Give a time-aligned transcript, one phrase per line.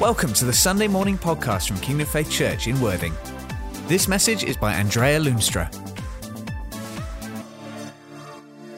[0.00, 3.14] Welcome to the Sunday morning podcast from Kingdom Faith Church in Worthing.
[3.86, 5.74] This message is by Andrea Loomstra.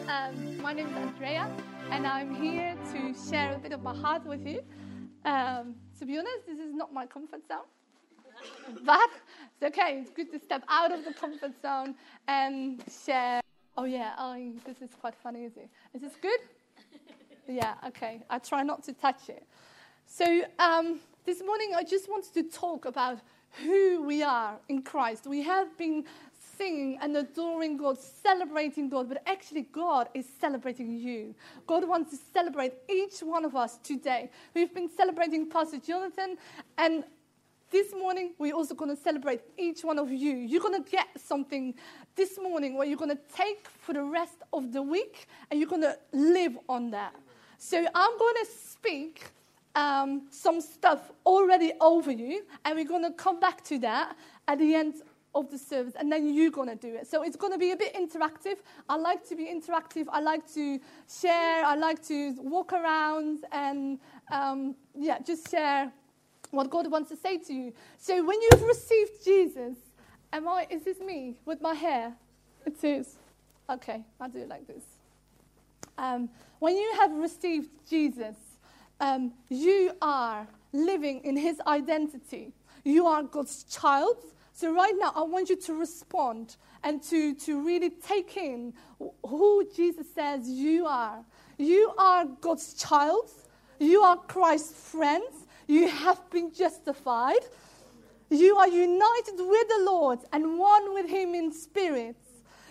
[0.08, 1.50] Um, my name is Andrea,
[1.90, 4.62] and I'm here to share a bit of my heart with you.
[5.24, 7.66] Um, to be honest, this is not my comfort zone,
[8.84, 9.10] but
[9.60, 9.98] it's okay.
[10.00, 11.96] It's good to step out of the comfort zone
[12.28, 13.40] and share.
[13.76, 15.68] Oh yeah, oh, this is quite funny, is it?
[15.94, 16.38] Is this good?
[17.50, 18.20] Yeah, okay.
[18.28, 19.46] I try not to touch it.
[20.10, 23.18] So um, this morning, I just wanted to talk about
[23.62, 25.26] who we are in Christ.
[25.26, 26.04] We have been
[26.56, 31.34] singing and adoring God, celebrating God, but actually, God is celebrating you.
[31.66, 34.30] God wants to celebrate each one of us today.
[34.54, 36.38] We've been celebrating Pastor Jonathan,
[36.78, 37.04] and
[37.70, 40.32] this morning, we're also going to celebrate each one of you.
[40.32, 41.74] You're going to get something
[42.16, 45.68] this morning where you're going to take for the rest of the week and you're
[45.68, 47.14] going to live on that.
[47.58, 49.32] So I'm going to speak
[49.74, 54.16] um, some stuff already over you, and we're going to come back to that
[54.46, 54.94] at the end
[55.34, 57.06] of the service, and then you're going to do it.
[57.06, 58.56] So it's going to be a bit interactive.
[58.88, 60.06] I like to be interactive.
[60.10, 60.80] I like to
[61.20, 61.64] share.
[61.64, 64.00] I like to walk around and,
[64.32, 65.92] um, yeah, just share
[66.50, 67.72] what God wants to say to you.
[67.98, 69.76] So when you've received Jesus,
[70.32, 72.14] am I, is this me with my hair?
[72.64, 73.16] It is.
[73.68, 74.82] Okay, I'll do it like this.
[75.98, 78.36] Um, when you have received Jesus,
[79.00, 82.52] um, you are living in his identity.
[82.84, 84.16] You are God's child.
[84.52, 88.72] So, right now, I want you to respond and to, to really take in
[89.24, 91.24] who Jesus says you are.
[91.58, 93.30] You are God's child.
[93.78, 95.46] You are Christ's friends.
[95.66, 97.44] You have been justified.
[98.30, 102.16] You are united with the Lord and one with Him in spirit.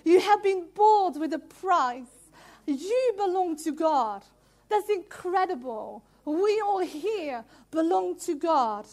[0.04, 2.32] You have been bought with a price.
[2.66, 4.24] You belong to God.
[4.70, 6.04] That's incredible.
[6.28, 8.86] We all here belong to God.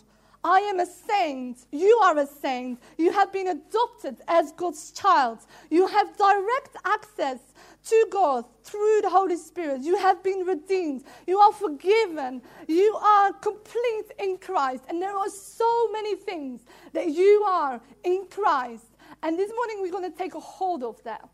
[0.44, 1.66] I am a saint.
[1.72, 2.80] You are a saint.
[2.96, 5.40] You have been adopted as God's child.
[5.68, 7.40] You have direct access
[7.86, 9.80] to God through the Holy Spirit.
[9.83, 11.02] You have been redeemed.
[11.27, 12.40] You are forgiven.
[12.68, 14.84] You are complete in Christ.
[14.89, 16.61] And there are so many things
[16.92, 18.86] that you are in Christ.
[19.24, 21.28] And this morning we're going to take a hold of that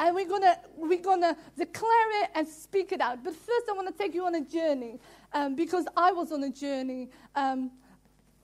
[0.00, 3.22] and we're gonna we're gonna declare it and speak it out.
[3.22, 4.98] But first, I want to take you on a journey
[5.32, 7.70] um, because I was on a journey um,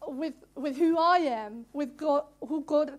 [0.06, 2.99] with with who I am, with God, who God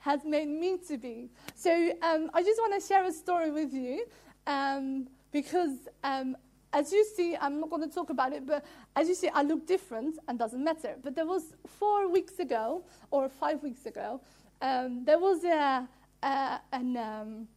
[0.00, 1.28] has made me to be.
[1.54, 1.70] So
[2.02, 4.06] um, I just want to share a story with you
[4.46, 5.76] um, because.
[6.02, 6.36] Um,
[6.70, 8.62] as you see, I'm not going to talk about it, but
[8.94, 10.96] as you see, I look different and doesn't matter.
[11.02, 14.20] But there was four weeks ago, or five weeks ago,
[14.60, 15.88] um, there was a,
[16.22, 17.48] a an,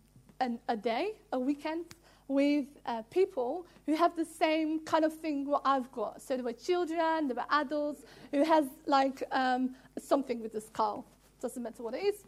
[0.41, 1.85] an, a day, a weekend,
[2.27, 6.21] with uh, people who have the same kind of thing what I've got.
[6.21, 11.05] So there were children, there were adults who has like um, something with the skull.
[11.41, 12.23] Doesn't matter what it is.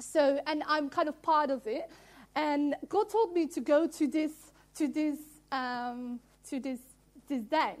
[0.00, 1.90] So and I'm kind of part of it.
[2.34, 4.32] And God told me to go to this
[4.76, 5.18] to this
[5.50, 6.18] um,
[6.48, 6.80] to this
[7.28, 7.76] this day.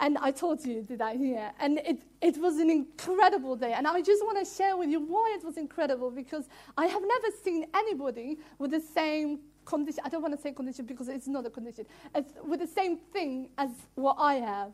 [0.00, 1.52] And I told you, did I hear?
[1.60, 3.74] And it, it was an incredible day.
[3.74, 7.02] And I just want to share with you why it was incredible because I have
[7.02, 10.00] never seen anybody with the same condition.
[10.04, 11.86] I don't want to say condition because it's not a condition.
[12.14, 14.72] It's with the same thing as what I have.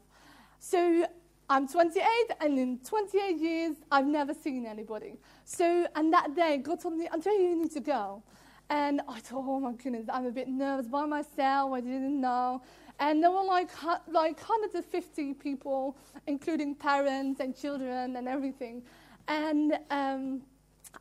[0.60, 1.06] So
[1.50, 2.02] I'm 28,
[2.40, 5.18] and in 28 years, I've never seen anybody.
[5.44, 8.22] So, and that day, God told me, Andrea, you need to go.
[8.68, 11.72] And I thought, oh my goodness, I'm a bit nervous by myself.
[11.72, 12.62] I didn't know.
[12.98, 13.70] And there were like,
[14.08, 15.96] like 150 people,
[16.26, 18.82] including parents and children and everything.
[19.28, 20.42] And um,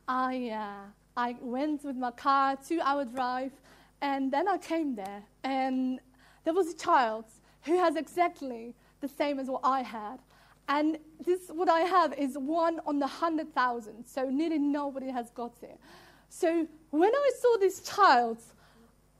[0.06, 3.52] I, uh, I went with my car, two hour drive,
[4.02, 5.22] and then I came there.
[5.42, 6.00] And
[6.44, 7.24] there was a child
[7.62, 10.18] who has exactly the same as what I had.
[10.68, 15.54] And this, what I have is one on the 100,000, so nearly nobody has got
[15.62, 15.78] it.
[16.28, 18.38] So when I saw this child,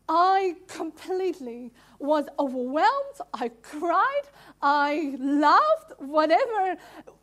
[0.09, 3.17] I completely was overwhelmed.
[3.35, 4.23] I cried.
[4.63, 5.99] I laughed.
[5.99, 6.77] Whatever.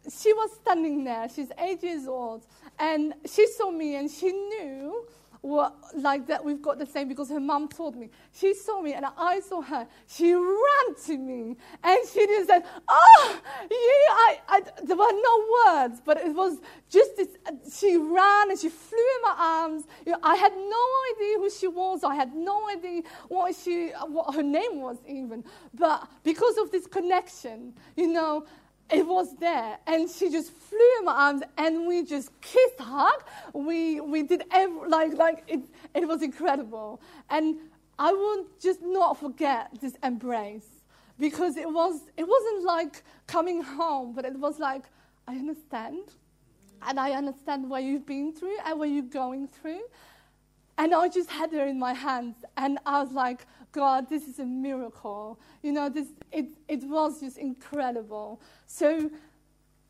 [0.09, 1.30] She was standing there.
[1.30, 2.45] She's eight years old.
[2.80, 5.06] And she saw me and she knew
[5.43, 8.09] what, like that we've got the same because her mom told me.
[8.31, 9.85] She saw me and I saw her.
[10.07, 15.47] She ran to me and she just said, Oh, you, I, I, there were no
[15.65, 16.59] words, but it was
[16.89, 17.27] just this.
[17.77, 19.83] She ran and she flew in my arms.
[20.23, 22.05] I had no idea who she was.
[22.05, 25.43] I had no idea what, she, what her name was even.
[25.73, 28.45] But because of this connection, you know,
[28.93, 29.77] it was there.
[29.87, 33.23] And she just flew in my arms and we just kissed, hug.
[33.53, 35.61] We, we did every, like, like it,
[35.93, 37.01] it was incredible.
[37.29, 37.57] And
[37.97, 40.67] I will just not forget this embrace
[41.19, 44.83] because it was it wasn't like coming home, but it was like
[45.27, 46.13] I understand,
[46.81, 49.81] and I understand what you've been through and what you're going through,
[50.77, 54.39] and I just had her in my hands, and I was like, God, this is
[54.39, 55.39] a miracle.
[55.61, 58.39] You know, this it it was just incredible.
[58.65, 59.09] So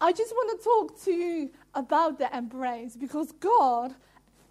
[0.02, 3.94] I just want to talk to you about the embrace because God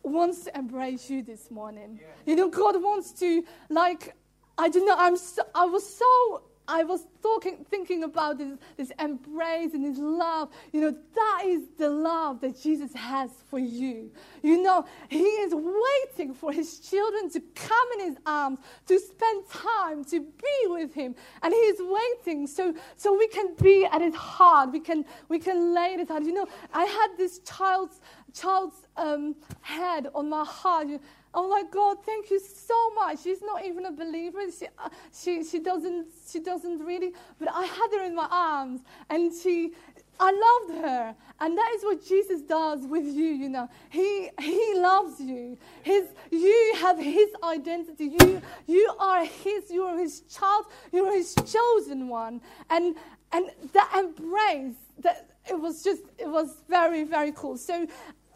[0.03, 1.99] wants to embrace you this morning.
[2.01, 2.07] Yeah.
[2.27, 4.15] You know, God wants to like
[4.59, 4.97] I don't know.
[4.97, 9.99] I'm so, I was so I was talking, thinking about this, this embrace and this
[9.99, 10.51] love.
[10.73, 14.11] You know, that is the love that Jesus has for you.
[14.43, 19.49] You know, He is waiting for His children to come in His arms, to spend
[19.49, 21.15] time, to be with Him.
[21.43, 24.71] And He is waiting so, so we can be at His heart.
[24.73, 26.25] We can, we can lay at His heart.
[26.25, 28.01] You know, I had this child's,
[28.33, 30.89] child's um, head on my heart.
[31.35, 33.23] Oh my God, thank you so much.
[33.23, 34.41] She's not even a believer.
[34.57, 38.83] She, uh, she, she, doesn't, she doesn't really, but I had her in my arms
[39.09, 39.73] and she,
[40.21, 41.15] I loved her.
[41.41, 43.69] And that is what Jesus does with you, you know.
[43.89, 45.57] He, he loves you.
[45.83, 48.15] His, you have his identity.
[48.21, 52.43] You, you are his, you are his child, you are his chosen one.
[52.69, 52.95] And,
[53.33, 57.57] and that embrace, that, it was just, it was very, very cool.
[57.57, 57.87] So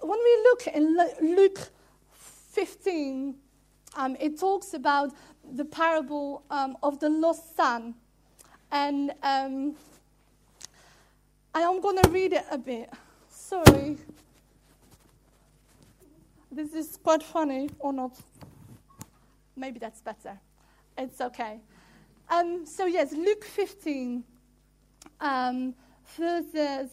[0.00, 0.96] when we look in
[1.36, 1.70] Luke
[2.56, 3.34] 15,
[3.96, 5.12] um, it talks about
[5.52, 7.94] the parable um, of the lost son.
[8.72, 9.76] And, um,
[11.54, 12.90] I'm going to read it a bit.
[13.28, 13.98] Sorry.
[16.50, 18.18] This is quite funny, or not.
[19.54, 20.40] Maybe that's better.
[20.96, 21.60] It's okay.
[22.30, 24.24] Um, so, yes, Luke 15,
[25.20, 25.74] um,
[26.16, 26.90] verses.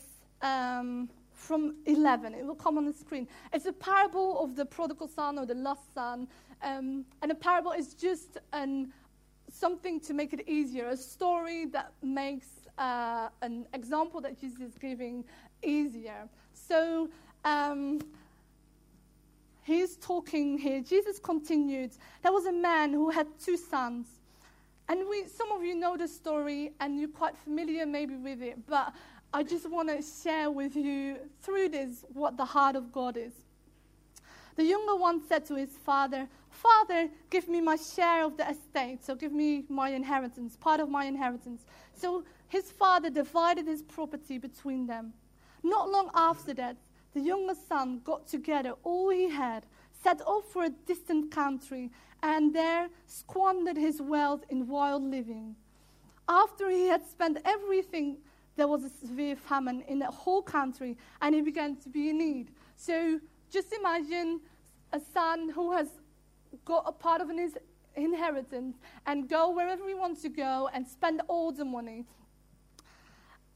[1.44, 2.36] From 11.
[2.36, 3.28] It will come on the screen.
[3.51, 6.30] It's a parable of the prodigal son or the lost son.
[6.62, 8.94] Um, and a parable is just an,
[9.51, 12.48] something to make it easier, a story that makes
[12.78, 15.25] uh, an example that Jesus is giving
[15.62, 16.30] easier.
[16.54, 17.10] So
[17.44, 18.00] um,
[19.63, 20.80] he's talking here.
[20.80, 21.92] Jesus continued.
[22.22, 24.07] There was a man who had two sons.
[24.88, 28.66] And we, some of you know the story and you're quite familiar maybe with it,
[28.66, 28.94] but
[29.35, 33.33] I just want to share with you through this what the heart of God is.
[34.56, 39.03] The younger one said to his father, Father, give me my share of the estate,
[39.03, 41.65] so give me my inheritance, part of my inheritance.
[41.95, 45.13] So his father divided his property between them.
[45.63, 46.77] Not long after that,
[47.15, 49.65] the younger son got together all he had,
[50.03, 51.89] set off for a distant country,
[52.21, 55.56] and there squandered his wealth in wild living.
[56.30, 58.18] After he had spent everything,
[58.55, 62.17] there was a severe famine in the whole country and he began to be in
[62.17, 62.51] need.
[62.75, 63.19] So
[63.51, 64.41] just imagine
[64.91, 65.88] a son who has
[66.65, 67.57] got a part of his
[67.95, 72.05] inheritance and go wherever he wants to go and spend all the money.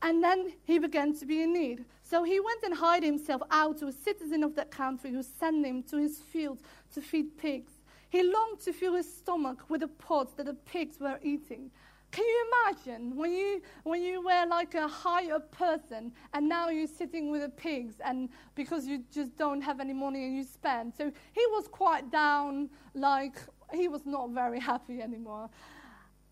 [0.02, 1.86] And then he began to be in need.
[2.04, 5.66] So he went and hired himself out to a citizen of that country who sent
[5.66, 6.62] him to his fields
[6.94, 7.72] to feed pigs.
[8.10, 11.72] He longed to fill his stomach with the pods that the pigs were eating.
[12.18, 16.88] Can you imagine when you, when you were like a higher person and now you're
[16.88, 20.96] sitting with the pigs and because you just don't have any money and you spend?
[20.98, 23.40] So he was quite down, like
[23.72, 25.48] he was not very happy anymore.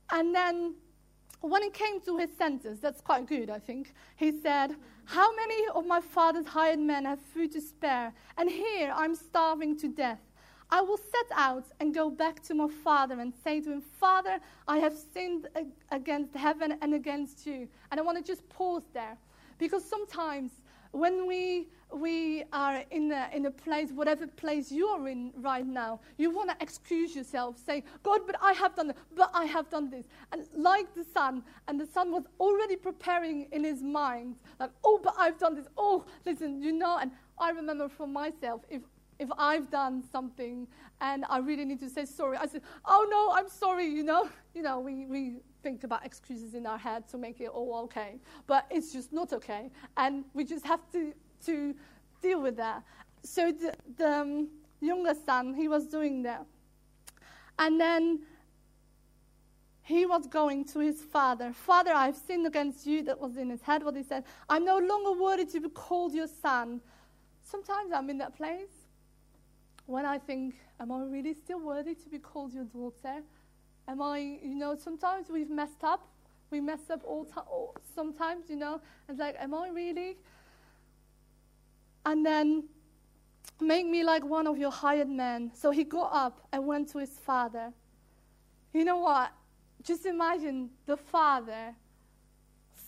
[0.10, 0.74] And then
[1.42, 5.68] when it came to his sentence, that's quite good, I think, he said, How many
[5.76, 8.12] of my father's hired men have food to spare?
[8.40, 10.32] And here I'm starving to death.
[10.70, 14.40] I will set out and go back to my father and say to him, Father,
[14.68, 15.48] I have sinned
[15.92, 17.68] against heaven and against you.
[17.92, 19.18] And I want to just pause there
[19.58, 20.52] because sometimes
[20.92, 25.66] when we, we are in a, in a place, whatever place you are in right
[25.66, 29.46] now, you want to excuse yourself, say, God, but I have done it, but I
[29.46, 30.06] have done this.
[30.32, 35.00] And like the son, and the son was already preparing in his mind, like, oh,
[35.04, 35.68] but I've done this.
[35.78, 38.82] Oh, listen, you know, and I remember for myself, if
[39.20, 40.68] if I've done something
[41.02, 44.30] and I really need to say sorry, I say, oh no, I'm sorry, you know.
[44.54, 48.20] You know, we, we think about excuses in our head to make it all okay.
[48.48, 49.70] But it's just not okay.
[49.98, 51.14] And we just have to,
[51.46, 51.76] to
[52.22, 52.84] deal with that.
[53.24, 56.46] So the, the um, younger son, he was doing that.
[57.60, 58.22] And then
[59.82, 61.52] he was going to his father.
[61.54, 63.04] Father, I've sinned against you.
[63.04, 64.24] That was in his head what he said.
[64.50, 66.82] I'm no longer worthy to be called your son.
[67.44, 68.85] Sometimes I'm in that place
[69.86, 73.22] when I think, am I really still worthy to be called your daughter?
[73.88, 76.08] Am I, you know, sometimes we've messed up.
[76.52, 77.44] We mess up all, time.
[77.96, 78.82] sometimes, you know.
[79.10, 80.18] It's like, am I really?
[82.06, 82.66] And then,
[83.60, 85.52] make me like one of your hired men.
[85.56, 87.74] So he got up and went to his father.
[88.74, 89.32] You know what?
[89.86, 91.76] just imagine the father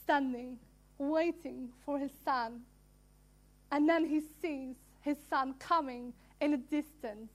[0.01, 0.57] standing,
[0.97, 2.61] waiting for his son.
[3.71, 7.31] And then he sees his son coming in a distance.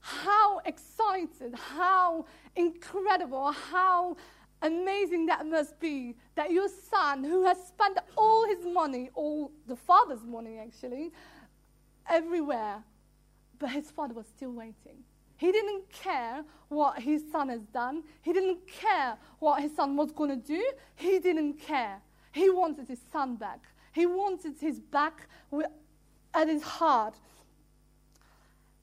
[0.00, 4.16] How excited, how incredible, how
[4.62, 9.76] amazing that must be that your son, who has spent all his money, all the
[9.76, 11.12] father's money actually,
[12.08, 12.82] everywhere,
[13.58, 15.02] but his father was still waiting.
[15.38, 18.04] He didn't care what his son has done.
[18.22, 20.62] He didn't care what his son was going to do.
[20.94, 22.00] He didn't care.
[22.32, 23.60] He wanted his son back.
[23.92, 25.28] He wanted his back
[26.32, 27.18] at his heart.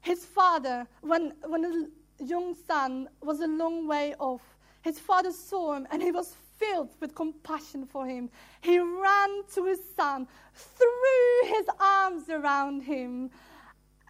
[0.04, 1.90] His father, when, when the
[2.24, 4.42] young son was a long way off,
[4.82, 8.30] his father saw him and he was filled with compassion for him.
[8.60, 13.32] He ran to his son, threw his arms around him,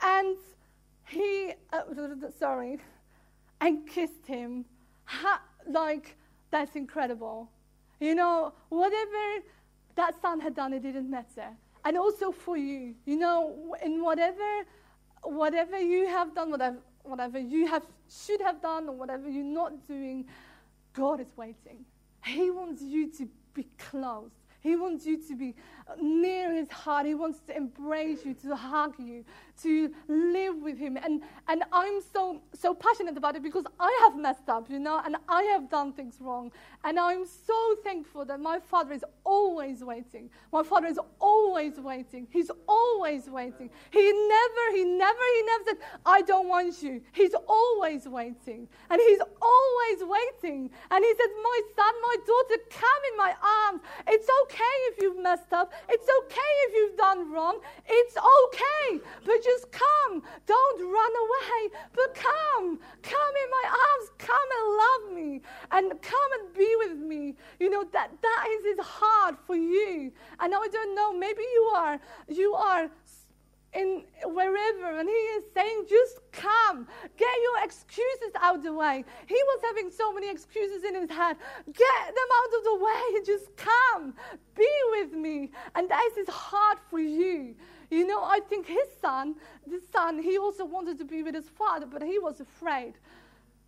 [0.01, 0.35] and
[1.07, 1.83] he, uh,
[2.39, 2.79] sorry,
[3.61, 4.65] and kissed him.
[5.05, 6.17] Ha, like,
[6.49, 7.51] that's incredible.
[7.99, 9.45] You know, whatever
[9.95, 11.49] that son had done, it didn't matter.
[11.85, 14.65] And also for you, you know, in whatever,
[15.23, 19.87] whatever you have done, whatever, whatever you have, should have done, or whatever you're not
[19.87, 20.25] doing,
[20.93, 21.85] God is waiting.
[22.23, 24.31] He wants you to be close.
[24.63, 25.55] He wants you to be
[26.01, 27.05] near his heart.
[27.05, 29.25] He wants to embrace you, to hug you,
[29.61, 30.95] to live with him.
[30.95, 35.01] And, and I'm so, so passionate about it because I have messed up, you know,
[35.03, 36.49] and I have done things wrong.
[36.85, 40.29] And I'm so thankful that my father is always waiting.
[40.53, 42.27] My father is always waiting.
[42.31, 43.69] He's always waiting.
[43.91, 47.01] He never, he never, he never said, I don't want you.
[47.11, 48.69] He's always waiting.
[48.89, 50.69] And he's always waiting.
[50.89, 53.33] And he said, My son, my daughter, come in my
[53.67, 53.81] arms.
[54.07, 55.73] It's okay if you've messed up.
[55.89, 57.59] It's okay if you've done wrong.
[57.87, 58.99] It's okay.
[59.25, 60.23] But just come.
[60.45, 62.79] Don't run away, but come.
[63.01, 64.09] Come in my arms.
[64.17, 65.41] Come and love me.
[65.71, 67.35] And come and be with me.
[67.59, 70.11] You know, that, that is heart for you.
[70.39, 72.89] And I don't know, maybe you are, you are
[73.75, 76.87] in wherever, and he is saying, just come,
[77.17, 79.03] get your excuses out of the way.
[79.27, 81.37] He was having so many excuses in his head.
[81.65, 84.13] Get them out of the way, just come,
[84.55, 85.51] be with me.
[85.75, 87.55] And that is heart for you.
[87.89, 89.35] You know, I think his son,
[89.67, 92.93] the son, he also wanted to be with his father, but he was afraid.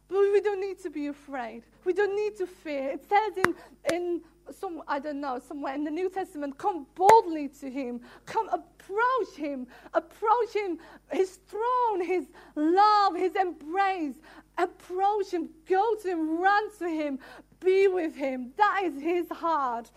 [0.07, 1.63] But we don't need to be afraid.
[1.83, 2.91] We don't need to fear.
[2.91, 3.55] It says in,
[3.93, 4.21] in
[4.51, 8.01] some, I don't know, somewhere in the New Testament, come boldly to him.
[8.25, 9.67] Come approach him.
[9.93, 10.79] Approach him,
[11.11, 12.25] his throne, his
[12.55, 14.15] love, his embrace.
[14.57, 15.49] Approach him.
[15.67, 16.39] Go to him.
[16.39, 17.19] Run to him.
[17.59, 18.51] Be with him.
[18.57, 19.91] That is his heart.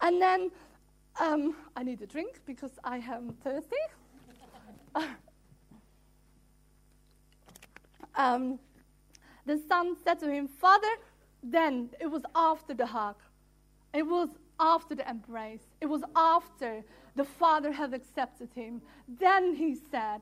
[0.00, 0.50] And then
[1.20, 3.76] um, I need a drink because I am thirsty.
[8.14, 8.58] um,
[9.44, 10.88] the son said to him, Father,
[11.42, 13.16] then it was after the hug.
[13.96, 14.28] It was
[14.60, 15.64] after the embrace.
[15.80, 16.84] It was after
[17.14, 18.82] the father had accepted him.
[19.08, 20.20] Then he said,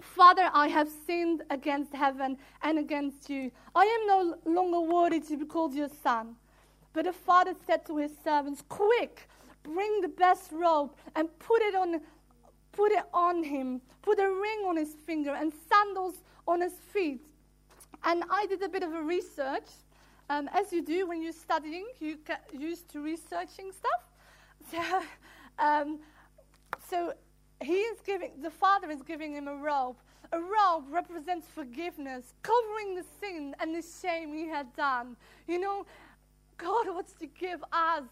[0.00, 3.52] Father, I have sinned against heaven and against you.
[3.76, 6.34] I am no longer worthy to be called your son.
[6.92, 9.28] But the father said to his servants, Quick,
[9.62, 12.00] bring the best robe and put it on
[12.72, 16.16] put it on him, put a ring on his finger and sandals
[16.48, 17.20] on his feet.
[18.02, 19.70] And I did a bit of a research.
[20.30, 24.02] Um, as you do when you're studying, you get used to researching stuff.
[24.70, 25.02] So,
[25.58, 25.98] um,
[26.88, 27.12] so
[27.62, 29.96] he is giving, the father is giving him a robe.
[30.32, 35.16] A robe represents forgiveness, covering the sin and the shame he had done.
[35.46, 35.86] You know,
[36.56, 38.04] God wants to give us,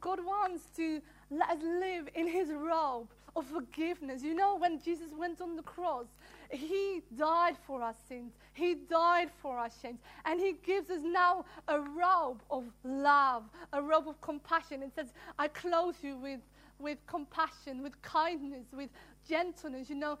[0.00, 4.22] God wants to let us live in his robe of forgiveness.
[4.22, 6.06] You know, when Jesus went on the cross,
[6.50, 8.32] he died for our sins.
[8.52, 10.00] He died for our sins.
[10.24, 14.82] And He gives us now a robe of love, a robe of compassion.
[14.82, 16.40] It says, I clothe you with,
[16.78, 18.90] with compassion, with kindness, with
[19.28, 19.88] gentleness.
[19.88, 20.18] You know,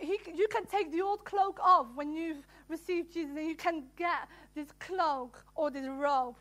[0.00, 3.84] he, you can take the old cloak off when you've received Jesus, and you can
[3.96, 6.36] get this cloak or this robe.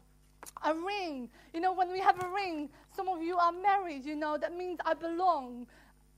[0.65, 1.29] A ring.
[1.53, 4.55] You know, when we have a ring, some of you are married, you know, that
[4.57, 5.67] means I belong.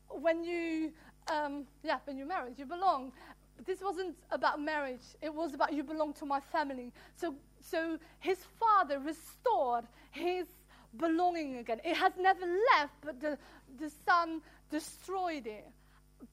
[0.09, 0.91] When you
[1.27, 3.11] um, yeah, when you're married, you belong.
[3.55, 5.05] But this wasn't about marriage.
[5.21, 6.91] It was about you belong to my family.
[7.15, 10.47] So, so his father restored his
[10.97, 11.81] belonging again.
[11.83, 13.37] It has never left, but the,
[13.79, 15.67] the son destroyed it.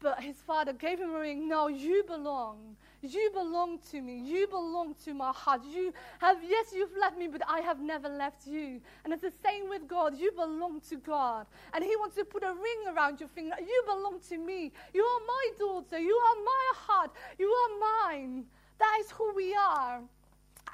[0.01, 1.49] But his father gave him a ring.
[1.49, 2.77] No, you belong.
[3.03, 4.19] You belong to me.
[4.19, 5.63] You belong to my heart.
[5.69, 8.81] You have, yes, you've left me, but I have never left you.
[9.05, 10.17] And it's the same with God.
[10.17, 11.47] You belong to God.
[11.75, 13.57] And He wants to put a ring around your finger.
[13.59, 14.73] You belong to me.
[14.95, 15.99] You are my daughter.
[15.99, 17.11] You are my heart.
[17.39, 18.45] You are mine.
[18.79, 20.01] That is who we are.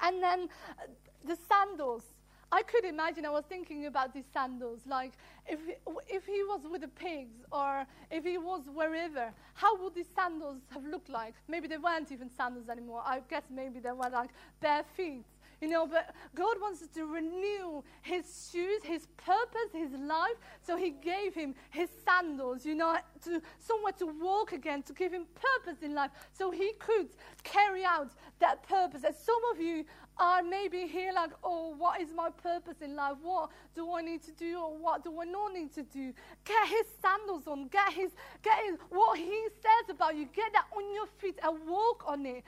[0.01, 0.83] And then uh,
[1.25, 2.03] the sandals.
[2.51, 5.13] I could imagine, I was thinking about these sandals, like
[5.47, 5.59] if,
[6.07, 10.61] if he was with the pigs or if he was wherever, how would these sandals
[10.71, 11.35] have looked like?
[11.47, 13.03] Maybe they weren't even sandals anymore.
[13.05, 15.25] I guess maybe they were like bare feet.
[15.61, 20.37] You know, but God wants to renew his shoes, his purpose, his life.
[20.65, 25.11] So he gave him his sandals, you know, to somewhere to walk again, to give
[25.11, 26.11] him purpose in life.
[26.31, 27.09] So he could
[27.43, 29.03] carry out that purpose.
[29.03, 29.83] And some of you
[30.19, 33.15] are maybe here like, oh, what is my purpose in life?
[33.23, 36.13] What do I need to do or what do I not need to do?
[36.45, 38.11] Get his sandals on, get his,
[38.43, 42.25] get his, what he says about you, get that on your feet and walk on
[42.25, 42.43] it.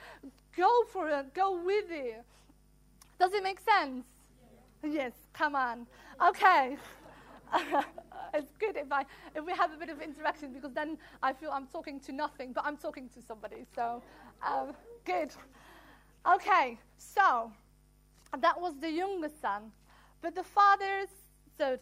[0.55, 2.23] Go for it, go with it.
[3.19, 4.03] Does it make sense?
[4.83, 5.87] Yes, come on.
[6.27, 6.77] Okay.
[8.33, 11.51] it's good if I if we have a bit of interaction because then I feel
[11.51, 13.65] I'm talking to nothing, but I'm talking to somebody.
[13.75, 14.01] So
[14.45, 14.73] um,
[15.05, 15.31] good.
[16.35, 17.51] Okay, so
[18.39, 19.71] that was the youngest son,
[20.21, 21.09] but the fathers
[21.57, 21.77] so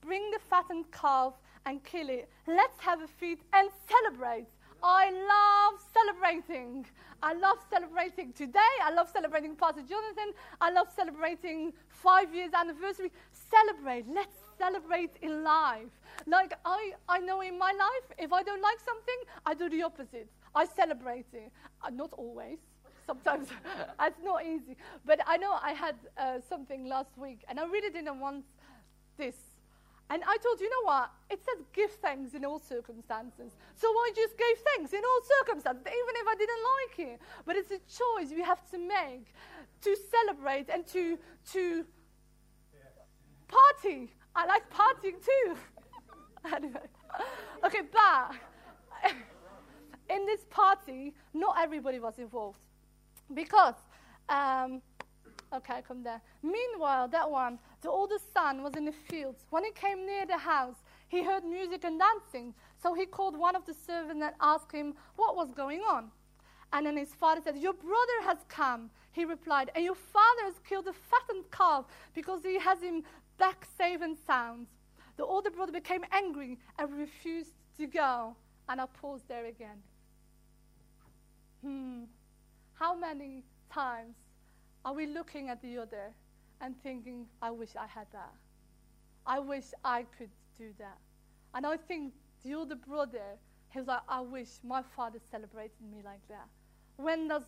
[0.00, 1.34] bring the fattened calf
[1.66, 2.28] and kill it.
[2.46, 4.46] Let's have a feast and celebrate.
[4.82, 6.86] I love celebrating.
[7.22, 8.74] I love celebrating today.
[8.82, 10.32] I love celebrating Pastor Jonathan.
[10.60, 13.12] I love celebrating five years anniversary.
[13.50, 14.06] Celebrate.
[14.08, 15.92] Let's celebrate in life.
[16.26, 19.82] Like I, I know in my life, if I don't like something, I do the
[19.82, 20.28] opposite.
[20.54, 21.52] I celebrate it.
[21.82, 22.58] Uh, not always.
[23.10, 23.48] Sometimes
[24.00, 24.76] it's not easy.
[25.04, 28.44] But I know I had uh, something last week, and I really didn't want
[29.16, 29.34] this
[30.10, 31.12] and I told you, know what?
[31.30, 33.52] It says give thanks in all circumstances.
[33.76, 37.20] So I just gave thanks in all circumstances, even if I didn't like it.
[37.46, 39.32] But it's a choice we have to make
[39.82, 41.16] to celebrate and to,
[41.52, 41.86] to
[43.46, 44.12] party.
[44.34, 45.56] I like partying too.
[46.56, 46.88] anyway.
[47.64, 48.34] Okay, but
[50.10, 52.58] in this party, not everybody was involved.
[53.34, 53.74] Because
[54.28, 54.82] um,
[55.52, 56.20] Okay, come there.
[56.42, 59.46] Meanwhile, that one, the oldest son, was in the fields.
[59.50, 60.76] When he came near the house,
[61.08, 62.54] he heard music and dancing.
[62.80, 66.12] So he called one of the servants and asked him what was going on.
[66.72, 68.90] And then his father said, Your brother has come.
[69.10, 73.02] He replied, And your father has killed a fattened calf because he has him
[73.36, 74.68] back safe and sound.
[75.16, 78.36] The older brother became angry and refused to go.
[78.68, 79.82] And I pause there again.
[81.62, 82.04] Hmm.
[82.80, 84.14] How many times
[84.86, 86.14] are we looking at the other
[86.62, 88.32] and thinking, I wish I had that?
[89.26, 90.96] I wish I could do that.
[91.52, 93.36] And I think the older brother,
[93.68, 96.48] he was like, I wish my father celebrated me like that.
[96.96, 97.42] When does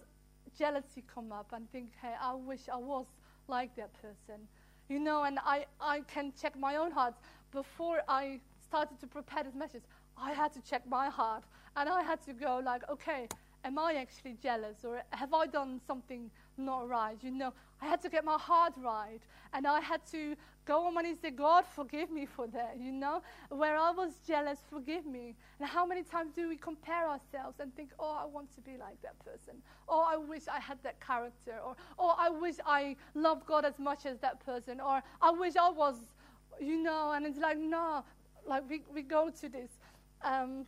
[0.59, 3.07] jealousy come up and think, hey, I wish I was
[3.49, 4.47] like that person?
[4.91, 7.15] You know, and I, I can check my own heart.
[7.53, 11.45] Before I started to prepare this message, I had to check my heart.
[11.75, 13.29] And I had to go like, okay,
[13.65, 14.85] am I actually jealous?
[14.85, 17.17] Or have I done something not right.
[17.23, 19.21] You know, I had to get my heart right.
[19.53, 22.77] And I had to go on and say, God, forgive me for that.
[22.79, 25.35] You know, where I was jealous, forgive me.
[25.59, 28.73] And how many times do we compare ourselves and think, oh, I want to be
[28.79, 29.55] like that person.
[29.89, 31.59] Or I wish I had that character.
[31.65, 34.81] Or, or I wish I loved God as much as that person.
[34.81, 35.97] Or I wish I was,
[36.61, 38.05] you know, and it's like, no,
[38.47, 39.71] like we, we go to this.
[40.25, 40.67] Um,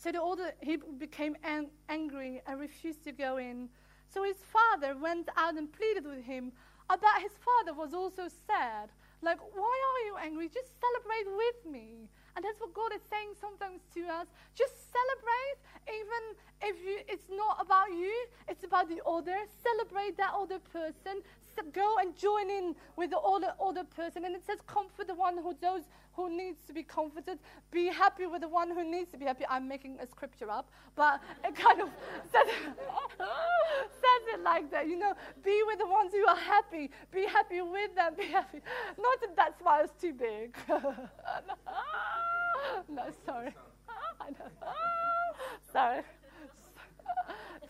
[0.00, 3.68] so the older he became an- angry and refused to go in.
[4.08, 6.52] So his father went out and pleaded with him.
[6.88, 8.88] Bet his father was also sad.
[9.22, 10.48] Like, why are you angry?
[10.48, 12.08] Just celebrate with me.
[12.34, 14.26] And that's what God is saying sometimes to us.
[14.56, 16.22] Just celebrate, even
[16.62, 18.14] if you, it's not about you,
[18.48, 19.36] it's about the other.
[19.62, 21.20] Celebrate that other person
[21.72, 24.24] go and join in with the other, other person.
[24.24, 25.82] And it says, comfort the one who those
[26.14, 27.38] who needs to be comforted.
[27.70, 29.44] Be happy with the one who needs to be happy.
[29.48, 31.88] I'm making a scripture up, but it kind of
[32.32, 32.46] says,
[33.18, 34.88] says it like that.
[34.88, 36.90] You know, be with the ones who are happy.
[37.12, 38.14] Be happy with them.
[38.16, 38.60] Be happy.
[38.98, 40.56] Not that that smile is too big.
[42.88, 43.54] no, sorry.
[44.20, 44.46] I know.
[45.72, 46.02] sorry.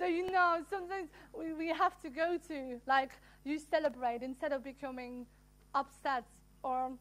[0.01, 3.11] So, you know, sometimes we, we have to go to, like,
[3.45, 5.27] you celebrate instead of becoming
[5.75, 6.25] upset
[6.63, 6.93] or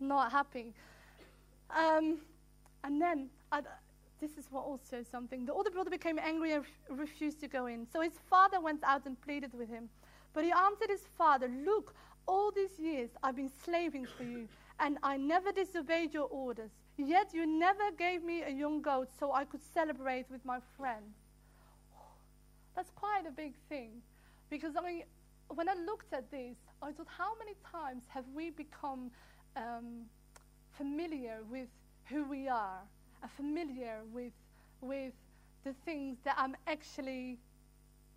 [0.00, 0.72] not happy.
[1.68, 2.16] Um,
[2.82, 3.60] and then, uh,
[4.22, 5.44] this is what also something.
[5.44, 7.86] The older brother became angry and re- refused to go in.
[7.92, 9.90] So his father went out and pleaded with him.
[10.32, 11.94] But he answered his father, Look,
[12.26, 14.48] all these years I've been slaving for you,
[14.80, 16.70] and I never disobeyed your orders.
[16.96, 21.23] Yet you never gave me a young goat so I could celebrate with my friends.
[22.76, 24.02] That's quite a big thing.
[24.50, 25.04] Because, I
[25.48, 29.10] when I looked at this, I thought, how many times have we become
[29.56, 30.06] um,
[30.76, 31.68] familiar with
[32.06, 32.80] who we are,
[33.22, 34.32] and familiar with,
[34.80, 35.12] with
[35.64, 37.38] the things that I'm actually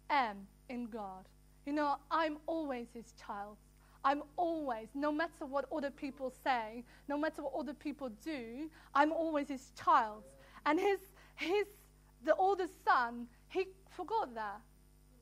[0.09, 1.25] am in God.
[1.65, 3.57] You know, I'm always His child.
[4.03, 9.11] I'm always, no matter what other people say, no matter what other people do, I'm
[9.11, 10.23] always His child.
[10.65, 10.99] And His,
[11.35, 11.67] his,
[12.25, 14.61] the oldest son, he forgot that.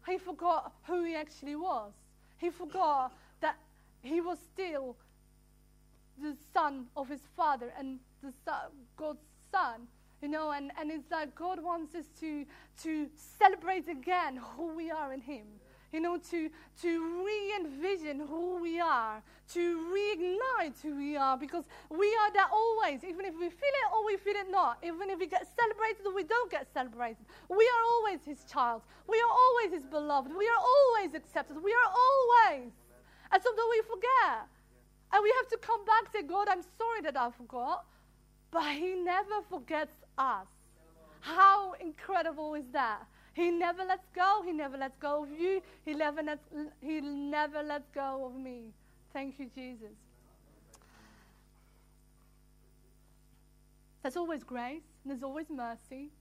[0.05, 1.93] He forgot who he actually was.
[2.38, 3.55] He forgot that
[4.03, 4.97] he was still
[6.21, 9.88] the son of his father and the son, God's son.
[10.21, 12.45] You know, and, and it's like God wants us to,
[12.83, 13.07] to
[13.39, 15.45] celebrate again who we are in Him.
[15.95, 16.49] You know, to,
[16.81, 19.62] to re envision who we are, to
[19.95, 24.05] reignite who we are, because we are there always, even if we feel it or
[24.05, 27.25] we feel it not, even if we get celebrated or we don't get celebrated.
[27.47, 28.81] We are always His child.
[29.08, 30.36] We are always His beloved.
[30.36, 31.63] We are always accepted.
[31.63, 32.73] We are always.
[33.31, 34.49] And sometimes we forget.
[35.13, 37.86] And we have to come back say, God, I'm sorry that I forgot.
[38.51, 40.47] But He never forgets us.
[41.21, 43.08] How incredible is that?
[43.36, 44.41] He never lets go.
[44.45, 45.62] He never lets go of you.
[45.84, 46.48] He never lets,
[46.82, 48.71] he never lets go of me.
[49.12, 49.91] Thank you, Jesus.
[54.02, 54.84] There's always grace.
[55.06, 56.12] There's always mercy.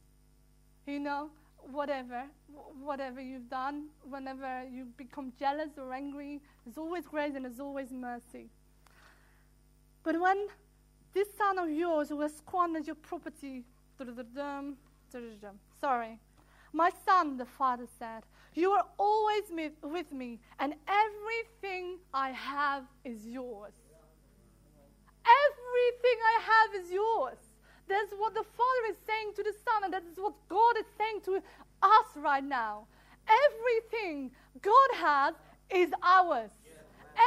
[0.88, 1.30] You know,
[1.70, 2.24] whatever,
[2.82, 7.92] whatever you've done, whenever you become jealous or angry, there's always grace and there's always
[7.92, 8.50] mercy.
[10.02, 10.48] But when
[11.12, 13.64] this son of yours who has squandered your property,
[15.80, 16.18] sorry,
[16.74, 19.44] my son, the father said, You are always
[19.82, 23.72] with me, and everything I have is yours.
[25.24, 27.38] Everything I have is yours.
[27.88, 30.86] That's what the Father is saying to the Son, and that is what God is
[30.98, 31.36] saying to
[31.82, 32.86] us right now.
[33.28, 35.34] Everything God has
[35.70, 36.50] is ours.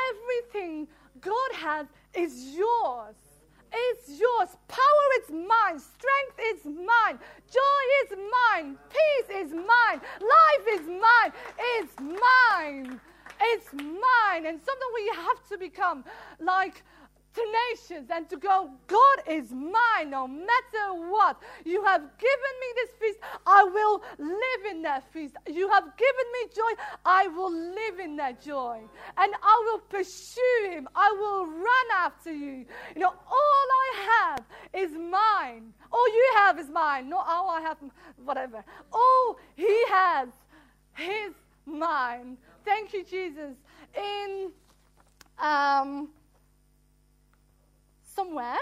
[0.10, 0.88] Everything
[1.22, 3.16] God has is yours.
[3.72, 4.50] It's yours.
[4.68, 5.80] Power is mine.
[5.80, 7.20] Strength is mine.
[7.52, 8.78] Joy is mine.
[8.90, 10.02] Peace is mine.
[10.22, 11.32] Life is mine.
[11.58, 13.00] It's mine.
[13.42, 14.46] It's mine.
[14.46, 16.04] And sometimes we have to become
[16.40, 16.84] like
[17.38, 21.42] tenacious and to go, God is mine no matter what.
[21.66, 25.36] You have given me this feast, I will live in that feast.
[25.48, 28.80] You have given me joy, I will live in that joy.
[29.18, 32.66] And I will pursue him, I will run after you.
[32.96, 35.74] You know, all I have is mine.
[35.92, 37.78] All you have is mine, not all I have,
[38.24, 38.64] whatever.
[38.92, 40.30] All he has
[41.00, 41.34] is
[41.66, 42.38] mine.
[42.66, 43.56] Thank you, Jesus.
[43.96, 44.52] In
[45.40, 46.10] um,
[48.28, 48.58] somewhere,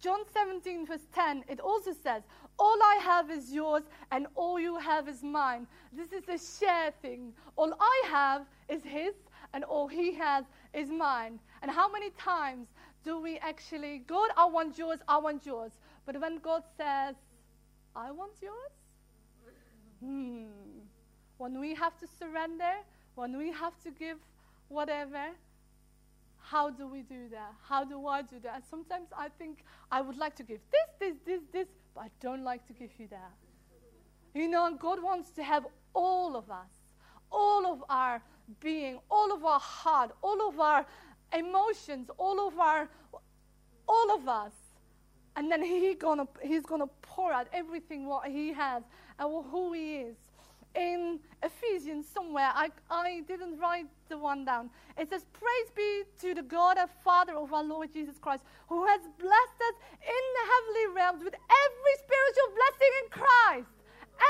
[0.00, 2.22] John 17, verse 10, it also says,
[2.58, 5.66] All I have is yours, and all you have is mine.
[5.92, 7.32] This is a share thing.
[7.56, 9.14] All I have is his,
[9.54, 11.40] and all he has is mine.
[11.62, 12.68] And how many times
[13.04, 15.72] do we actually, God, I want yours, I want yours.
[16.06, 17.16] But when God says,
[17.96, 18.72] I want yours,
[20.00, 20.44] hmm,
[21.38, 22.74] when we have to surrender,
[23.16, 24.18] when we have to give
[24.68, 25.30] whatever,
[26.50, 27.52] how do we do that?
[27.62, 28.62] How do I do that?
[28.70, 32.42] sometimes I think I would like to give this, this, this, this, but I don't
[32.42, 33.32] like to give you that.
[34.34, 36.72] You know, God wants to have all of us,
[37.30, 38.22] all of our
[38.60, 40.86] being, all of our heart, all of our
[41.36, 42.88] emotions, all of our,
[43.86, 44.52] all of us.
[45.36, 48.82] And then he gonna, he's going to pour out everything what he has
[49.18, 50.16] and who he is
[50.74, 52.50] in Ephesians somewhere.
[52.54, 54.70] I, I didn't write the one down.
[54.96, 58.86] It says, Praise be to the God and Father of our Lord Jesus Christ, who
[58.86, 63.74] has blessed us in the heavenly realms with every spiritual blessing in Christ.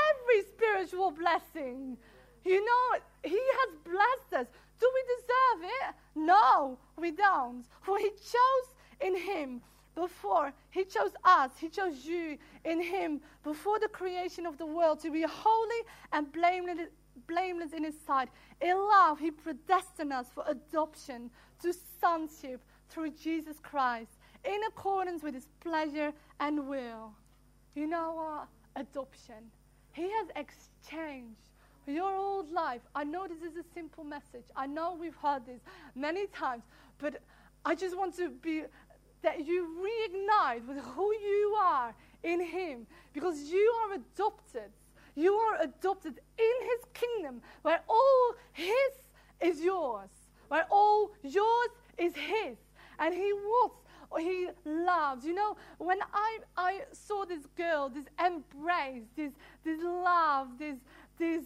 [0.09, 1.97] Every spiritual blessing.
[2.45, 4.47] You know, He has blessed us.
[4.79, 5.95] Do we deserve it?
[6.15, 7.65] No, we don't.
[7.81, 8.67] For He chose
[9.01, 9.61] in Him
[9.99, 14.99] before he chose us, he chose you in him before the creation of the world
[15.01, 15.81] to be holy
[16.13, 16.87] and blameless,
[17.27, 18.29] blameless in his sight.
[18.61, 21.29] In love, he predestined us for adoption
[21.61, 24.11] to sonship through Jesus Christ
[24.45, 27.11] in accordance with his pleasure and will.
[27.75, 28.47] You know what?
[28.75, 29.51] Adoption.
[29.91, 31.35] He has exchanged
[31.85, 32.81] your old life.
[32.95, 34.45] I know this is a simple message.
[34.55, 35.61] I know we've heard this
[35.95, 36.63] many times,
[36.99, 37.21] but
[37.65, 38.63] I just want to be
[39.21, 44.71] that you reignite with who you are in Him because you are adopted.
[45.15, 48.93] You are adopted in His kingdom where all His
[49.41, 50.09] is yours,
[50.47, 52.57] where all yours is His.
[52.99, 53.75] And He wants
[54.17, 55.25] he loves.
[55.25, 60.77] You know, when I, I saw this girl, this embrace, this, this love, this,
[61.19, 61.43] this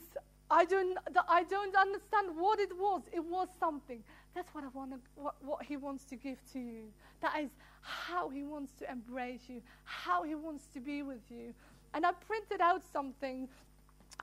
[0.50, 3.02] I don't, I don't understand what it was.
[3.12, 4.04] It was something.
[4.36, 6.86] That's what I want to, what, what he wants to give to you.
[7.22, 7.50] That is
[7.82, 11.54] how he wants to embrace you, how he wants to be with you.
[11.94, 13.48] And I printed out something.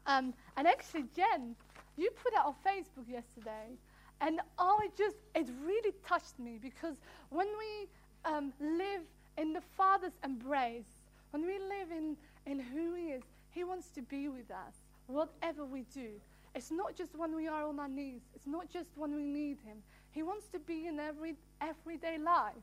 [0.06, 1.54] Um, and actually, Jen,
[1.96, 3.76] you put it on Facebook yesterday,
[4.20, 6.96] and I just, it really touched me because
[7.30, 7.88] when we
[8.24, 9.02] um, live
[9.38, 10.98] in the Father's embrace,
[11.30, 14.74] when we live in, in who He is, He wants to be with us,
[15.06, 16.08] whatever we do.
[16.54, 19.58] It's not just when we are on our knees, it's not just when we need
[19.64, 19.78] Him.
[20.10, 22.54] He wants to be in every everyday life.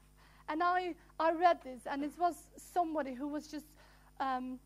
[0.50, 3.66] And I, I read this, and it was somebody who was just
[4.20, 4.60] um,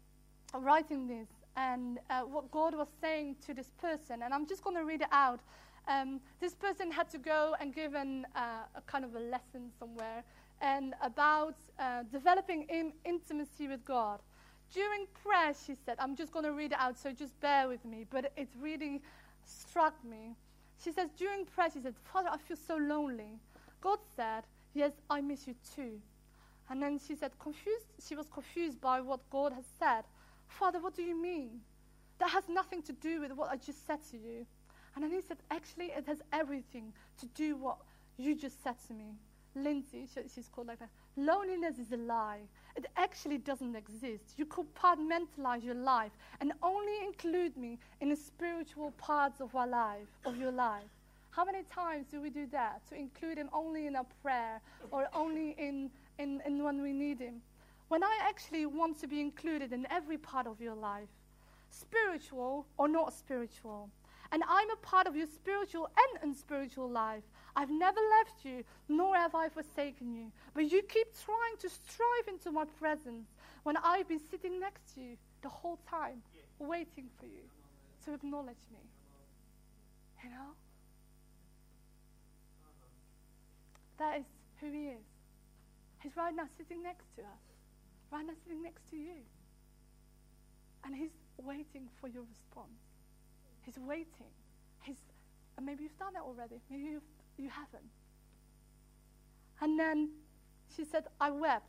[0.53, 4.21] writing this, and uh, what God was saying to this person.
[4.21, 5.39] And I'm just going to read it out.
[5.87, 9.71] Um, this person had to go and give an, uh, a kind of a lesson
[9.79, 10.23] somewhere,
[10.61, 14.19] and about uh, developing in intimacy with God.
[14.71, 17.83] During prayer, she said, I'm just going to read it out, so just bear with
[17.83, 19.01] me, but it really
[19.43, 20.35] struck me.
[20.83, 23.39] She says, during prayer, she said, Father, I feel so lonely.
[23.81, 25.99] God said, Yes, I miss you too.
[26.69, 30.03] And then she said, confused, she was confused by what God has said.
[30.47, 31.59] Father, what do you mean?
[32.19, 34.45] That has nothing to do with what I just said to you.
[34.95, 37.77] And then he said, actually, it has everything to do what
[38.17, 39.15] you just said to me.
[39.55, 40.89] Lindsay, she's called like that.
[41.17, 42.41] Loneliness is a lie.
[42.75, 44.33] It actually doesn't exist.
[44.37, 50.07] You compartmentalize your life and only include me in the spiritual parts of our life,
[50.25, 50.89] of your life.
[51.31, 52.81] How many times do we do that?
[52.89, 57.19] To include him only in a prayer or only in, in, in when we need
[57.19, 57.41] him?
[57.87, 61.09] When I actually want to be included in every part of your life,
[61.69, 63.89] spiritual or not spiritual.
[64.31, 67.23] And I'm a part of your spiritual and unspiritual life.
[67.55, 70.31] I've never left you, nor have I forsaken you.
[70.53, 73.27] But you keep trying to strive into my presence
[73.63, 76.21] when I've been sitting next to you the whole time,
[76.59, 77.43] waiting for you
[78.05, 78.79] to acknowledge me.
[80.23, 80.55] You know?
[83.99, 84.25] That is
[84.59, 85.05] who He is.
[86.01, 87.43] He's right now sitting next to us,
[88.11, 89.21] right now sitting next to you.
[90.85, 92.81] And He's waiting for your response.
[93.63, 94.33] He's waiting.
[94.83, 94.97] He's,
[95.57, 96.61] and maybe you've done it already.
[96.69, 97.03] Maybe you've
[97.41, 97.89] you haven't.
[99.61, 100.09] And then
[100.75, 101.65] she said, I wept.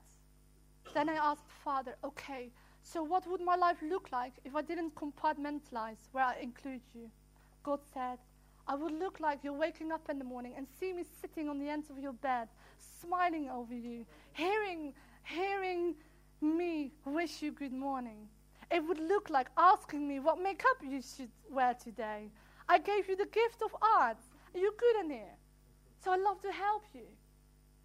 [0.94, 2.50] Then I asked Father, okay,
[2.82, 7.10] so what would my life look like if I didn't compartmentalize where I include you?
[7.62, 8.18] God said,
[8.66, 11.58] I would look like you're waking up in the morning and see me sitting on
[11.58, 12.48] the end of your bed,
[13.00, 14.04] smiling over you,
[14.34, 14.92] hearing,
[15.24, 15.94] hearing
[16.40, 18.28] me wish you good morning.
[18.70, 22.30] It would look like asking me what makeup you should wear today.
[22.68, 24.18] I gave you the gift of art.
[24.54, 25.36] You good in here?
[26.02, 27.06] So I'd love to help you.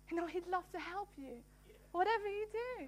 [0.10, 1.44] You know, He'd love to help you.
[1.92, 2.88] Whatever you do.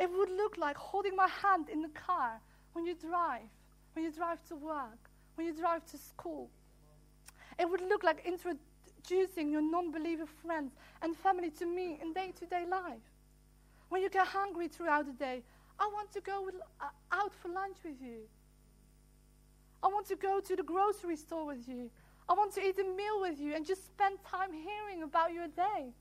[0.00, 2.40] It would look like holding my hand in the car
[2.72, 3.48] when you drive,
[3.94, 6.48] when you drive to work, when you drive to school.
[7.58, 12.32] It would look like introducing your non believer friends and family to me in day
[12.38, 13.02] to day life.
[13.88, 15.42] When you get hungry throughout the day,
[15.80, 18.28] I want to go with, uh, out for lunch with you.
[19.82, 21.90] I want to go to the grocery store with you.
[22.28, 25.46] I want to eat a meal with you and just spend time hearing about your
[25.48, 25.94] day.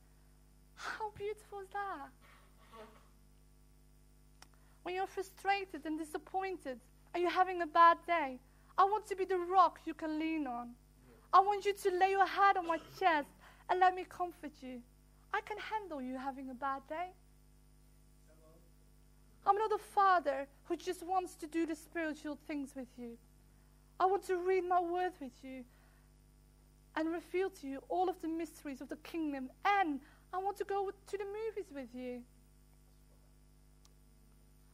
[0.75, 2.09] How beautiful is that?
[4.83, 6.79] When you're frustrated and disappointed
[7.13, 8.39] and you're having a bad day,
[8.77, 10.71] I want to be the rock you can lean on.
[11.33, 13.29] I want you to lay your head on my chest
[13.69, 14.81] and let me comfort you.
[15.33, 17.09] I can handle you having a bad day.
[19.45, 23.17] I'm not a father who just wants to do the spiritual things with you.
[23.99, 25.63] I want to read my word with you
[26.97, 29.51] and reveal to you all of the mysteries of the kingdom.
[29.63, 29.99] And
[30.33, 32.23] I want to go to the movies with you.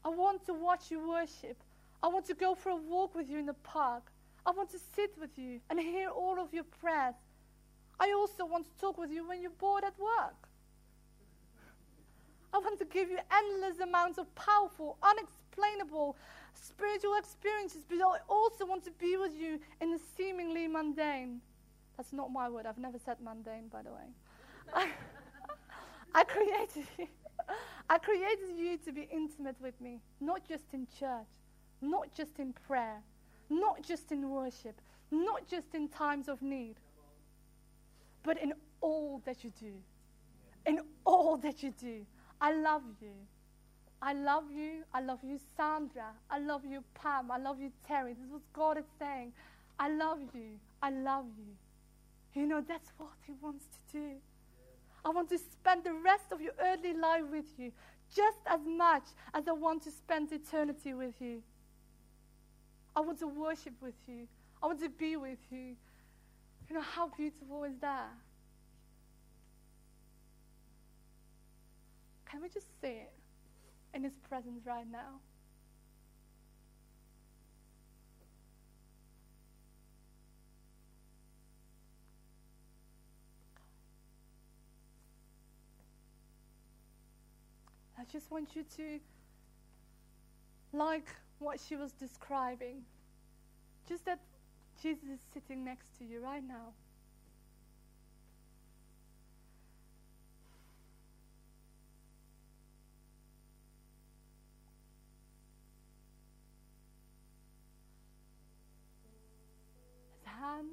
[0.06, 1.62] I want to watch you worship.
[2.02, 4.04] I want to go for a walk with you in the park.
[4.46, 7.16] I want to sit with you and hear all of your prayers.
[8.00, 10.48] I also want to talk with you when you're bored at work.
[12.54, 16.16] I want to give you endless amounts of powerful, unexplainable
[16.54, 21.42] spiritual experiences, but I also want to be with you in the seemingly mundane.
[21.98, 22.66] That's not my word.
[22.66, 24.86] I've never said mundane, by the way.
[26.16, 27.08] I created you.
[27.90, 31.28] I created you to be intimate with me, not just in church,
[31.82, 33.02] not just in prayer,
[33.50, 34.80] not just in worship,
[35.12, 36.76] not just in times of need,
[38.24, 39.74] but in all that you do.
[40.66, 42.06] In all that you do.
[42.40, 43.12] I love you.
[44.02, 44.84] I love you.
[44.94, 46.12] I love you, Sandra.
[46.30, 47.32] I love you, Pam.
[47.32, 48.14] I love you, Terry.
[48.14, 49.34] This is what God is saying.
[49.80, 50.60] I love you.
[50.82, 51.54] I love you.
[52.34, 54.10] You know, that's what He wants to do.
[55.06, 57.72] I want to spend the rest of your earthly life with you
[58.15, 61.41] just as much as I want to spend eternity with you.
[62.96, 64.28] I want to worship with you.
[64.62, 65.76] I want to be with you.
[66.69, 68.10] You know, how beautiful is that?
[72.30, 73.12] Can we just sit
[73.93, 75.19] in His presence right now?
[87.98, 89.00] I just want you to,
[90.72, 91.08] like
[91.40, 92.84] what she was describing,
[93.88, 94.20] just that
[94.82, 96.74] Jesus is sitting next to you right now.
[110.20, 110.70] His hand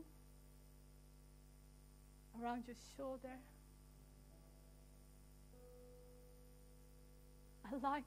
[2.43, 3.37] around your shoulder.
[7.73, 8.05] I like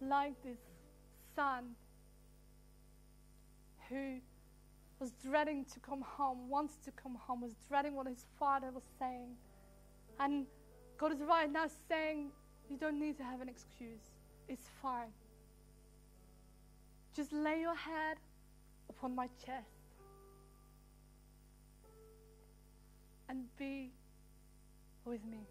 [0.00, 0.58] like this
[1.34, 1.74] son
[3.88, 4.18] who
[4.98, 8.82] was dreading to come home, wants to come home, was dreading what his father was
[8.98, 9.36] saying.
[10.18, 10.46] And
[10.98, 12.30] God is right now saying,
[12.68, 14.02] You don't need to have an excuse.
[14.48, 15.12] It's fine.
[17.14, 18.16] Just lay your head
[18.88, 19.66] upon my chest
[23.28, 23.92] and be
[25.04, 25.46] with me.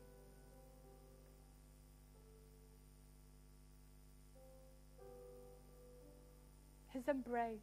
[6.97, 7.59] His embrace.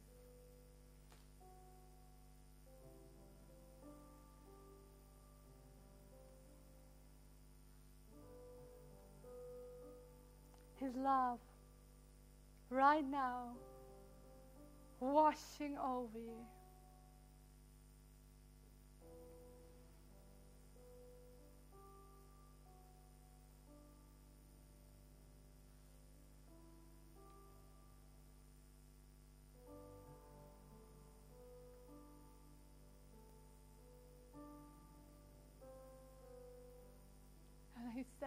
[10.79, 11.39] His love
[12.69, 13.49] right now
[15.01, 16.54] washing over you.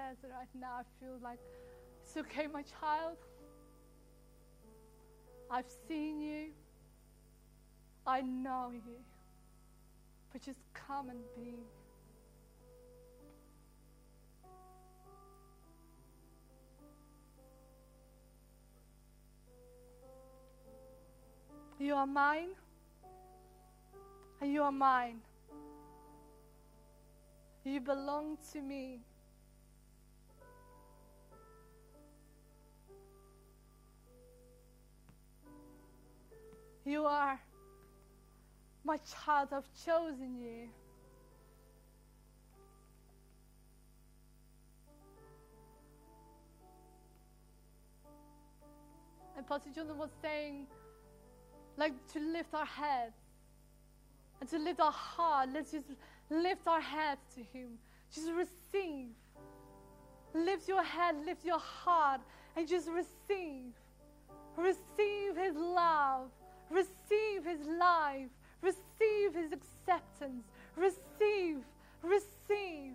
[0.08, 1.38] Says right now, I feel like
[2.02, 3.16] it's okay, my child.
[5.50, 6.46] I've seen you.
[8.06, 8.96] I know you.
[10.32, 11.54] But just come and be.
[21.80, 22.48] You are mine,
[24.40, 25.20] and you are mine.
[27.64, 29.00] You belong to me.
[36.88, 37.38] You are
[38.82, 39.48] my child.
[39.52, 40.70] I've chosen you.
[49.36, 50.66] And Pastor Jonathan was saying,
[51.76, 53.12] like, to lift our heads
[54.40, 55.50] and to lift our heart.
[55.52, 55.88] Let's just
[56.30, 57.78] lift our heads to Him.
[58.10, 59.08] Just receive.
[60.32, 62.22] Lift your head, lift your heart,
[62.56, 63.74] and just receive.
[64.56, 66.30] Receive His love.
[66.70, 68.30] Receive His life.
[68.62, 70.44] Receive His acceptance.
[70.76, 71.58] Receive.
[72.02, 72.94] Receive.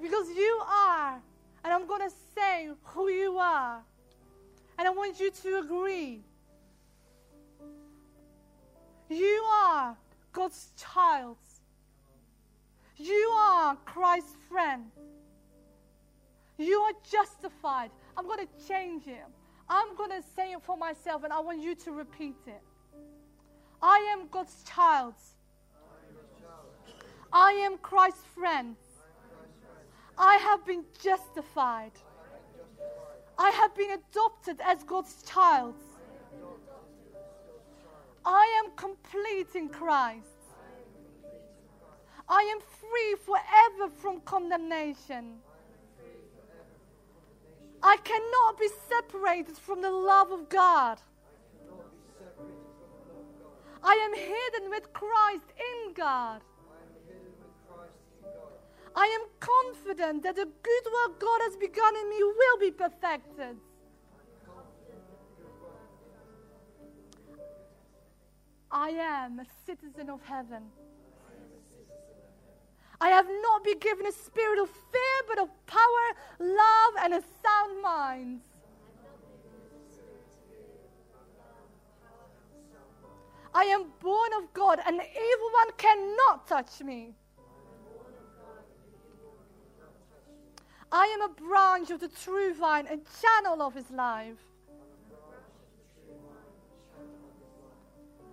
[0.00, 1.20] Because you are,
[1.64, 3.82] and I'm going to say who you are.
[4.78, 6.22] And I want you to agree.
[9.08, 9.96] You are
[10.32, 11.38] God's child.
[12.96, 14.84] You are Christ's friend.
[16.58, 17.90] You are justified.
[18.16, 19.24] I'm going to change it.
[19.68, 22.62] I'm going to say it for myself, and I want you to repeat it.
[23.82, 25.14] I am God's child.
[27.32, 28.76] I am Christ's friend.
[30.16, 31.92] I have been justified.
[33.38, 35.74] I have been adopted as God's child.
[38.24, 40.26] I am complete in Christ.
[42.28, 45.36] I am free forever from condemnation.
[47.82, 51.00] I cannot be separated from the love of God.
[53.82, 56.42] I am hidden with Christ in God.
[58.96, 63.56] I am confident that the good work God has begun in me will be perfected.
[68.70, 70.64] I am a citizen of heaven.
[73.00, 76.06] I have not been given a spirit of fear, but of power,
[76.38, 78.40] love, and a sound mind.
[83.54, 87.14] I am born of God, and the evil one cannot touch me.
[90.92, 94.38] I am a branch of the true vine, a channel of his life.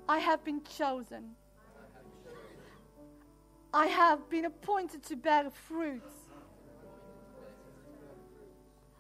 [0.07, 1.35] I have been chosen.
[3.73, 6.03] I have been appointed to bear fruit.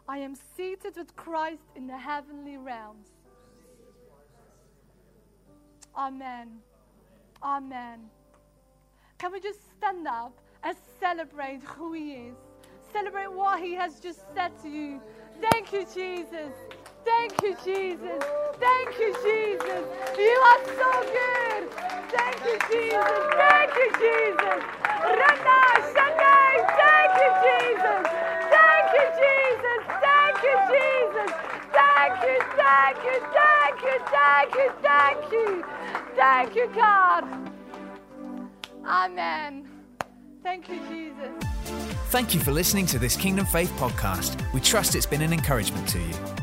[0.07, 3.07] I am seated with Christ in the heavenly realms.
[5.95, 6.59] Amen.
[7.41, 7.99] Amen.
[9.19, 12.35] Can we just stand up and celebrate who He is?
[12.93, 15.01] celebrate what He has just said to you.
[15.41, 16.53] Thank you, Jesus.
[17.05, 18.23] Thank you, Jesus.
[18.59, 19.83] Thank you, Jesus.
[20.17, 21.71] You are so good.
[22.11, 23.11] Thank you, Jesus.
[23.35, 24.61] Thank you, Jesus.
[25.03, 26.53] Rana, Sunday.
[26.79, 28.03] Thank you, Jesus.
[28.55, 29.81] Thank you, Jesus.
[30.05, 31.31] Thank you, Jesus.
[31.73, 35.65] Thank you, thank you, thank you, thank you, thank you.
[36.15, 37.25] Thank you, God.
[38.85, 39.67] Amen.
[40.43, 41.49] Thank you, Jesus.
[42.09, 44.39] Thank you for listening to this Kingdom Faith podcast.
[44.53, 46.42] We trust it's been an encouragement to you.